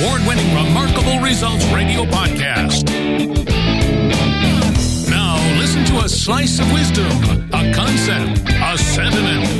award 0.00 0.26
winning 0.26 0.54
Remarkable 0.54 1.18
Results 1.20 1.64
radio 1.66 2.04
podcast. 2.04 2.84
Now, 5.08 5.36
listen 5.58 5.84
to 5.86 6.04
a 6.04 6.08
slice 6.08 6.58
of 6.58 6.70
wisdom, 6.72 7.06
a 7.52 7.72
concept, 7.72 8.42
a 8.48 8.76
sentiment 8.76 9.55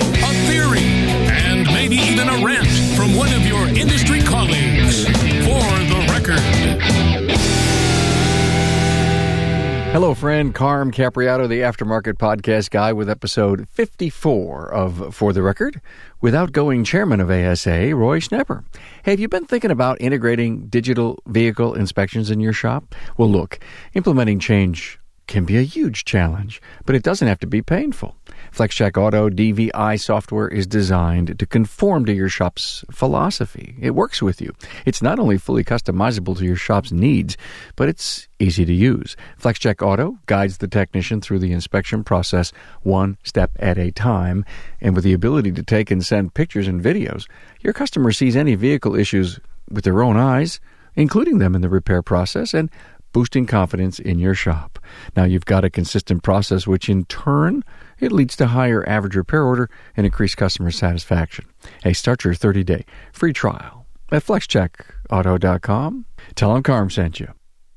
Hello, 9.96 10.12
friend. 10.12 10.54
Carm 10.54 10.92
Capriotto, 10.92 11.48
the 11.48 11.60
Aftermarket 11.60 12.18
Podcast 12.18 12.68
Guy, 12.68 12.92
with 12.92 13.08
episode 13.08 13.66
54 13.70 14.70
of 14.70 15.14
For 15.14 15.32
the 15.32 15.40
Record, 15.40 15.80
with 16.20 16.34
outgoing 16.34 16.84
chairman 16.84 17.18
of 17.18 17.30
ASA, 17.30 17.96
Roy 17.96 18.20
Schnepper. 18.20 18.62
Hey, 19.04 19.12
have 19.12 19.20
you 19.20 19.28
been 19.28 19.46
thinking 19.46 19.70
about 19.70 19.98
integrating 19.98 20.66
digital 20.66 21.18
vehicle 21.26 21.72
inspections 21.72 22.30
in 22.30 22.40
your 22.40 22.52
shop? 22.52 22.94
Well, 23.16 23.30
look, 23.30 23.58
implementing 23.94 24.38
change 24.38 24.98
can 25.26 25.44
be 25.44 25.56
a 25.56 25.62
huge 25.62 26.04
challenge, 26.04 26.60
but 26.84 26.94
it 26.94 27.02
doesn't 27.02 27.28
have 27.28 27.40
to 27.40 27.46
be 27.46 27.62
painful. 27.62 28.16
FlexCheck 28.52 28.96
Auto 28.96 29.28
DVI 29.28 30.00
software 30.00 30.48
is 30.48 30.66
designed 30.66 31.38
to 31.38 31.46
conform 31.46 32.04
to 32.06 32.12
your 32.12 32.28
shop's 32.28 32.84
philosophy. 32.90 33.76
It 33.80 33.90
works 33.90 34.22
with 34.22 34.40
you. 34.40 34.54
It's 34.84 35.02
not 35.02 35.18
only 35.18 35.38
fully 35.38 35.64
customizable 35.64 36.36
to 36.38 36.44
your 36.44 36.56
shop's 36.56 36.92
needs, 36.92 37.36
but 37.74 37.88
it's 37.88 38.28
easy 38.38 38.64
to 38.64 38.72
use. 38.72 39.16
FlexCheck 39.40 39.84
Auto 39.84 40.18
guides 40.26 40.58
the 40.58 40.68
technician 40.68 41.20
through 41.20 41.40
the 41.40 41.52
inspection 41.52 42.04
process 42.04 42.52
one 42.82 43.18
step 43.24 43.50
at 43.58 43.78
a 43.78 43.90
time, 43.90 44.44
and 44.80 44.94
with 44.94 45.04
the 45.04 45.12
ability 45.12 45.52
to 45.52 45.62
take 45.62 45.90
and 45.90 46.04
send 46.04 46.34
pictures 46.34 46.68
and 46.68 46.82
videos, 46.82 47.26
your 47.60 47.72
customer 47.72 48.12
sees 48.12 48.36
any 48.36 48.54
vehicle 48.54 48.94
issues 48.94 49.40
with 49.70 49.84
their 49.84 50.02
own 50.02 50.16
eyes, 50.16 50.60
including 50.94 51.38
them 51.38 51.54
in 51.54 51.60
the 51.60 51.68
repair 51.68 52.02
process 52.02 52.54
and 52.54 52.70
boosting 53.16 53.46
confidence 53.46 53.98
in 53.98 54.18
your 54.18 54.34
shop. 54.34 54.78
Now 55.16 55.24
you've 55.24 55.46
got 55.46 55.64
a 55.64 55.70
consistent 55.70 56.22
process, 56.22 56.66
which 56.66 56.90
in 56.90 57.06
turn 57.06 57.64
it 57.98 58.12
leads 58.12 58.36
to 58.36 58.48
higher 58.48 58.86
average 58.86 59.16
repair 59.16 59.42
order 59.42 59.70
and 59.96 60.04
increased 60.04 60.36
customer 60.36 60.70
satisfaction. 60.70 61.46
Hey, 61.82 61.94
start 61.94 62.24
your 62.24 62.34
30 62.34 62.62
day 62.62 62.84
free 63.14 63.32
trial 63.32 63.86
at 64.12 64.22
flexcheckauto.com. 64.22 66.04
Tell 66.34 66.52
them 66.52 66.62
Carm 66.62 66.90
sent 66.90 67.18
you. 67.18 67.32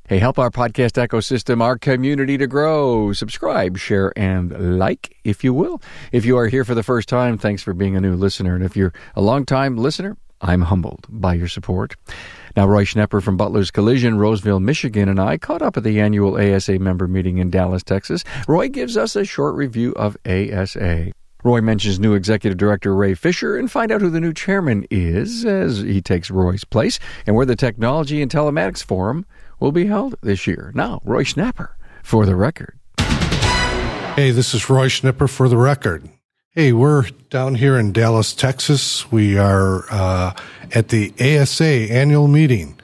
Hey, 0.10 0.20
help 0.20 0.38
our 0.38 0.52
podcast 0.52 1.02
ecosystem, 1.02 1.62
our 1.62 1.78
community 1.78 2.38
to 2.38 2.46
grow. 2.46 3.14
Subscribe, 3.14 3.78
share, 3.78 4.12
and 4.18 4.78
like 4.78 5.16
if 5.24 5.42
you 5.46 5.54
will. 5.54 5.82
If 6.12 6.26
you 6.26 6.38
are 6.38 6.48
here 6.48 6.66
for 6.66 6.76
the 6.76 6.84
first 6.84 7.08
time, 7.08 7.38
thanks 7.38 7.64
for 7.64 7.74
being 7.74 7.96
a 7.96 8.02
new 8.02 8.16
listener. 8.16 8.56
And 8.56 8.64
if 8.66 8.76
you're 8.76 8.92
a 9.16 9.22
long 9.22 9.46
time 9.46 9.78
listener, 9.78 10.18
I'm 10.42 10.64
humbled 10.64 11.06
by 11.08 11.36
your 11.36 11.48
support. 11.48 11.96
Now, 12.56 12.68
Roy 12.68 12.84
Schnepper 12.84 13.22
from 13.22 13.38
Butler's 13.38 13.72
Collision, 13.72 14.18
Roseville, 14.18 14.60
Michigan, 14.60 15.10
and 15.10 15.20
I 15.20 15.38
caught 15.38 15.62
up 15.62 15.78
at 15.78 15.84
the 15.84 16.00
annual 16.00 16.40
ASA 16.40 16.80
member 16.80 17.08
meeting 17.08 17.38
in 17.38 17.50
Dallas, 17.50 17.84
Texas. 17.84 18.24
Roy 18.48 18.70
gives 18.70 18.98
us 18.98 19.16
a 19.16 19.26
short 19.26 19.56
review 19.56 19.94
of 19.94 20.18
ASA. 20.26 21.12
Roy 21.44 21.62
mentions 21.62 22.00
new 22.00 22.16
executive 22.16 22.58
director 22.58 22.94
Ray 22.94 23.14
Fisher 23.14 23.56
and 23.56 23.72
find 23.72 23.92
out 23.92 24.02
who 24.02 24.10
the 24.10 24.20
new 24.20 24.34
chairman 24.34 24.86
is 24.92 25.46
as 25.46 25.80
he 25.80 26.02
takes 26.02 26.30
Roy's 26.30 26.66
place 26.66 27.00
and 27.26 27.36
where 27.36 27.46
the 27.46 27.56
Technology 27.56 28.22
and 28.22 28.30
Telematics 28.30 28.84
Forum 28.84 29.26
will 29.60 29.72
be 29.72 29.86
held 29.86 30.16
this 30.22 30.48
year. 30.48 30.74
Now, 30.76 31.02
Roy 31.06 31.24
Schnepper 31.24 31.70
for 32.04 32.26
the 32.26 32.36
record. 32.36 32.78
Hey, 32.98 34.32
this 34.32 34.54
is 34.54 34.70
Roy 34.70 34.88
Schnepper 34.88 35.30
for 35.30 35.48
the 35.48 35.56
record. 35.56 36.10
Hey, 36.60 36.74
we're 36.74 37.06
down 37.30 37.56
here 37.56 37.80
in 37.80 37.94
Dallas, 37.94 38.34
Texas. 38.34 39.10
We 39.10 39.38
are 39.38 39.86
uh, 39.90 40.34
at 40.76 40.90
the 40.90 41.14
ASA 41.18 41.64
annual 41.64 42.28
meeting, 42.28 42.78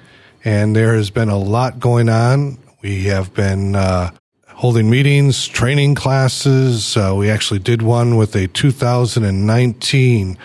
and 0.46 0.74
there 0.74 0.96
has 0.96 1.10
been 1.10 1.28
a 1.28 1.38
lot 1.38 1.78
going 1.78 2.08
on. 2.08 2.58
We 2.82 3.04
have 3.08 3.34
been 3.34 3.76
uh, 3.76 4.12
holding 4.48 4.90
meetings, 4.90 5.46
training 5.46 5.96
classes. 5.96 6.96
Uh, 6.96 7.16
we 7.18 7.30
actually 7.30 7.60
did 7.60 7.82
one 7.82 8.16
with 8.16 8.34
a 8.38 8.48
2019 8.48 10.38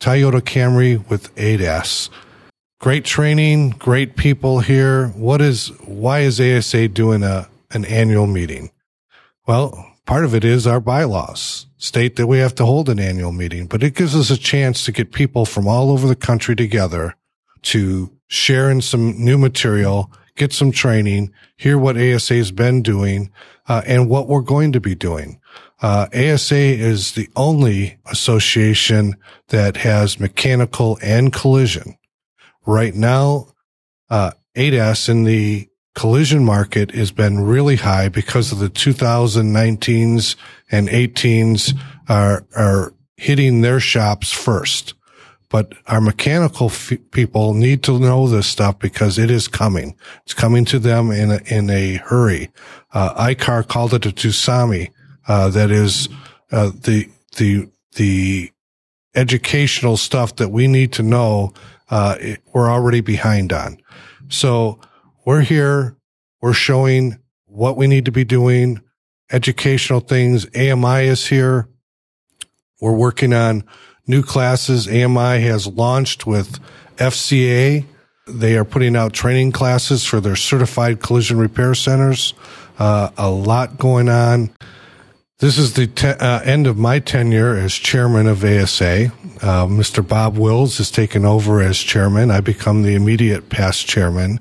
Toyota 0.00 0.40
Camry 0.40 1.06
with 1.10 1.36
ADAS. 1.36 2.08
Great 2.80 3.04
training, 3.04 3.68
great 3.78 4.16
people 4.16 4.60
here. 4.60 5.08
What 5.08 5.42
is 5.42 5.68
why 5.84 6.20
is 6.20 6.40
ASA 6.40 6.88
doing 6.88 7.22
a 7.22 7.50
an 7.70 7.84
annual 7.84 8.26
meeting? 8.26 8.70
Well, 9.46 9.94
part 10.08 10.24
of 10.24 10.34
it 10.34 10.42
is 10.42 10.66
our 10.66 10.80
bylaws 10.80 11.66
state 11.76 12.16
that 12.16 12.26
we 12.26 12.38
have 12.38 12.54
to 12.54 12.64
hold 12.64 12.88
an 12.88 12.98
annual 12.98 13.30
meeting, 13.30 13.66
but 13.66 13.82
it 13.82 13.94
gives 13.94 14.16
us 14.16 14.30
a 14.30 14.38
chance 14.38 14.86
to 14.86 14.90
get 14.90 15.12
people 15.12 15.44
from 15.44 15.68
all 15.68 15.90
over 15.90 16.08
the 16.08 16.16
country 16.16 16.56
together 16.56 17.14
to 17.60 18.10
share 18.26 18.70
in 18.70 18.80
some 18.80 19.22
new 19.22 19.36
material, 19.36 20.10
get 20.34 20.50
some 20.50 20.72
training, 20.72 21.30
hear 21.58 21.78
what 21.78 21.98
ASA 21.98 22.32
has 22.32 22.50
been 22.50 22.80
doing, 22.80 23.30
uh, 23.68 23.82
and 23.86 24.08
what 24.08 24.28
we're 24.28 24.40
going 24.40 24.72
to 24.72 24.80
be 24.80 24.94
doing. 24.94 25.38
Uh, 25.82 26.06
ASA 26.14 26.56
is 26.56 27.12
the 27.12 27.28
only 27.36 27.98
association 28.06 29.14
that 29.48 29.76
has 29.76 30.18
mechanical 30.18 30.98
and 31.02 31.34
collision. 31.34 31.98
Right 32.64 32.94
now, 32.94 33.48
uh, 34.08 34.30
ADAS 34.56 35.10
in 35.10 35.24
the 35.24 35.68
collision 35.94 36.44
market 36.44 36.92
has 36.92 37.10
been 37.10 37.40
really 37.40 37.76
high 37.76 38.08
because 38.08 38.52
of 38.52 38.58
the 38.58 38.70
2019s 38.70 40.36
and 40.70 40.88
18s 40.88 41.78
are, 42.08 42.46
are 42.56 42.94
hitting 43.16 43.60
their 43.60 43.80
shops 43.80 44.32
first. 44.32 44.94
But 45.50 45.72
our 45.86 46.00
mechanical 46.00 46.66
f- 46.66 46.92
people 47.10 47.54
need 47.54 47.82
to 47.84 47.98
know 47.98 48.28
this 48.28 48.46
stuff 48.46 48.78
because 48.78 49.18
it 49.18 49.30
is 49.30 49.48
coming. 49.48 49.96
It's 50.24 50.34
coming 50.34 50.64
to 50.66 50.78
them 50.78 51.10
in 51.10 51.30
a, 51.30 51.40
in 51.46 51.70
a 51.70 51.94
hurry. 51.94 52.50
Uh, 52.92 53.14
ICAR 53.14 53.66
called 53.66 53.94
it 53.94 54.06
a 54.06 54.10
tsunami. 54.10 54.90
Uh, 55.26 55.48
that 55.48 55.70
is, 55.70 56.08
uh, 56.52 56.70
the, 56.74 57.08
the, 57.36 57.68
the 57.96 58.50
educational 59.14 59.96
stuff 59.96 60.36
that 60.36 60.50
we 60.50 60.66
need 60.66 60.92
to 60.92 61.02
know, 61.02 61.52
uh, 61.90 62.16
it, 62.20 62.40
we're 62.52 62.70
already 62.70 63.00
behind 63.00 63.52
on. 63.52 63.78
So 64.28 64.78
we're 65.28 65.42
here. 65.42 65.94
We're 66.40 66.54
showing 66.54 67.18
what 67.44 67.76
we 67.76 67.86
need 67.86 68.06
to 68.06 68.10
be 68.10 68.24
doing, 68.24 68.80
educational 69.30 70.00
things. 70.00 70.46
AMI 70.56 71.04
is 71.04 71.26
here. 71.26 71.68
We're 72.80 72.96
working 72.96 73.34
on 73.34 73.64
new 74.06 74.22
classes. 74.22 74.88
AMI 74.88 75.40
has 75.42 75.66
launched 75.66 76.26
with 76.26 76.58
FCA. 76.96 77.84
They 78.26 78.56
are 78.56 78.64
putting 78.64 78.96
out 78.96 79.12
training 79.12 79.52
classes 79.52 80.06
for 80.06 80.18
their 80.18 80.34
certified 80.34 81.02
collision 81.02 81.36
repair 81.36 81.74
centers. 81.74 82.32
Uh, 82.78 83.10
a 83.18 83.28
lot 83.28 83.76
going 83.76 84.08
on. 84.08 84.48
This 85.40 85.58
is 85.58 85.74
the 85.74 85.88
te- 85.88 86.08
uh, 86.08 86.40
end 86.40 86.66
of 86.66 86.78
my 86.78 87.00
tenure 87.00 87.54
as 87.54 87.74
chairman 87.74 88.28
of 88.28 88.42
ASA. 88.42 89.12
Uh, 89.42 89.66
Mr. 89.66 90.08
Bob 90.08 90.38
Wills 90.38 90.78
has 90.78 90.90
taken 90.90 91.26
over 91.26 91.60
as 91.60 91.76
chairman. 91.76 92.30
I 92.30 92.40
become 92.40 92.82
the 92.82 92.94
immediate 92.94 93.50
past 93.50 93.86
chairman. 93.86 94.40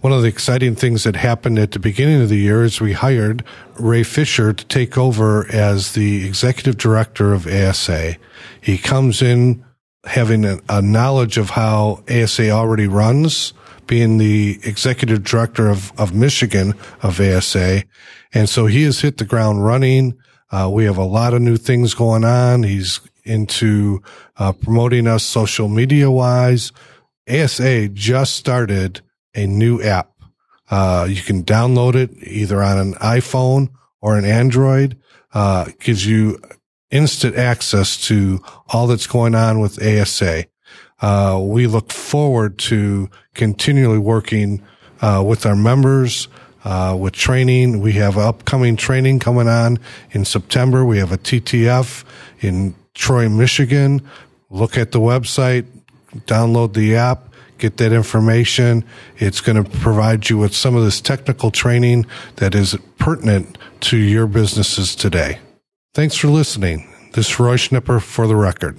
One 0.00 0.12
of 0.12 0.22
the 0.22 0.28
exciting 0.28 0.76
things 0.76 1.04
that 1.04 1.16
happened 1.16 1.58
at 1.58 1.72
the 1.72 1.78
beginning 1.78 2.20
of 2.20 2.28
the 2.28 2.36
year 2.36 2.64
is 2.64 2.80
we 2.80 2.92
hired 2.92 3.42
Ray 3.78 4.02
Fisher 4.02 4.52
to 4.52 4.64
take 4.66 4.98
over 4.98 5.50
as 5.50 5.92
the 5.92 6.26
executive 6.26 6.76
director 6.76 7.32
of 7.32 7.46
ASA. 7.46 8.16
He 8.60 8.78
comes 8.78 9.22
in 9.22 9.64
having 10.04 10.44
a, 10.44 10.60
a 10.68 10.82
knowledge 10.82 11.38
of 11.38 11.50
how 11.50 12.04
ASA 12.10 12.50
already 12.50 12.86
runs, 12.86 13.54
being 13.86 14.18
the 14.18 14.60
executive 14.62 15.24
director 15.24 15.68
of, 15.68 15.92
of 15.98 16.14
Michigan 16.14 16.74
of 17.02 17.18
ASA. 17.18 17.82
And 18.34 18.48
so 18.48 18.66
he 18.66 18.82
has 18.82 19.00
hit 19.00 19.16
the 19.16 19.24
ground 19.24 19.64
running. 19.64 20.16
Uh, 20.50 20.70
we 20.72 20.84
have 20.84 20.98
a 20.98 21.04
lot 21.04 21.34
of 21.34 21.40
new 21.40 21.56
things 21.56 21.94
going 21.94 22.24
on. 22.24 22.62
He's 22.64 23.00
into 23.24 24.02
uh, 24.36 24.52
promoting 24.52 25.06
us 25.06 25.24
social 25.24 25.68
media 25.68 26.10
wise. 26.10 26.70
ASA 27.28 27.88
just 27.88 28.36
started 28.36 29.00
a 29.36 29.46
new 29.46 29.80
app. 29.80 30.10
Uh, 30.68 31.06
you 31.08 31.22
can 31.22 31.44
download 31.44 31.94
it 31.94 32.10
either 32.26 32.62
on 32.62 32.78
an 32.78 32.94
iPhone 32.94 33.68
or 34.00 34.16
an 34.18 34.24
Android. 34.24 34.98
Uh, 35.32 35.66
gives 35.78 36.06
you 36.06 36.40
instant 36.90 37.36
access 37.36 37.96
to 38.06 38.40
all 38.68 38.86
that's 38.86 39.06
going 39.06 39.34
on 39.34 39.60
with 39.60 39.82
ASA. 39.82 40.46
Uh, 41.00 41.38
we 41.42 41.66
look 41.66 41.92
forward 41.92 42.58
to 42.58 43.10
continually 43.34 43.98
working 43.98 44.62
uh, 45.02 45.22
with 45.24 45.44
our 45.44 45.54
members, 45.54 46.28
uh, 46.64 46.96
with 46.98 47.12
training. 47.12 47.80
We 47.80 47.92
have 47.92 48.16
upcoming 48.16 48.76
training 48.76 49.18
coming 49.18 49.46
on 49.46 49.78
in 50.12 50.24
September. 50.24 50.84
We 50.84 50.98
have 50.98 51.12
a 51.12 51.18
TTF 51.18 52.04
in 52.40 52.74
Troy, 52.94 53.28
Michigan. 53.28 54.00
Look 54.48 54.78
at 54.78 54.92
the 54.92 55.00
website, 55.00 55.66
download 56.26 56.72
the 56.72 56.96
app 56.96 57.28
get 57.58 57.76
that 57.78 57.92
information. 57.92 58.84
It's 59.18 59.40
going 59.40 59.62
to 59.62 59.68
provide 59.80 60.28
you 60.28 60.38
with 60.38 60.54
some 60.54 60.76
of 60.76 60.84
this 60.84 61.00
technical 61.00 61.50
training 61.50 62.06
that 62.36 62.54
is 62.54 62.76
pertinent 62.98 63.58
to 63.80 63.96
your 63.96 64.26
businesses 64.26 64.94
today. 64.94 65.40
Thanks 65.94 66.16
for 66.16 66.28
listening. 66.28 66.92
This 67.12 67.30
is 67.30 67.40
Roy 67.40 67.56
Schnepper 67.56 68.02
for 68.02 68.26
the 68.26 68.36
record. 68.36 68.78